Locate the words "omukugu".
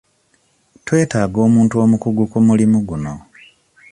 1.83-2.23